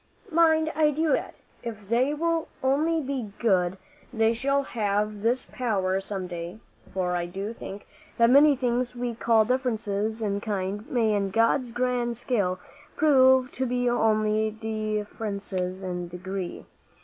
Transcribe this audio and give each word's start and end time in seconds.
Mind, 0.31 0.71
I 0.75 0.89
do 0.89 1.13
expect 1.13 1.37
that, 1.63 1.69
if 1.69 1.87
they 1.87 2.11
will 2.11 2.47
only 2.63 3.01
be 3.01 3.33
good, 3.37 3.77
they 4.11 4.33
shall 4.33 4.63
have 4.63 5.21
this 5.21 5.45
power 5.51 6.01
some 6.01 6.25
day; 6.25 6.57
for 6.91 7.15
I 7.15 7.27
do 7.27 7.53
think 7.53 7.85
that 8.17 8.31
many 8.31 8.55
things 8.55 8.95
we 8.95 9.13
call 9.13 9.45
differences 9.45 10.23
in 10.23 10.41
kind, 10.41 10.89
may 10.89 11.13
in 11.13 11.29
God's 11.29 11.71
grand 11.71 12.17
scale 12.17 12.57
prove 12.95 13.51
to 13.51 13.67
be 13.67 13.87
only 13.87 14.49
differences 14.49 15.83
in 15.83 16.07
degree. 16.07 16.65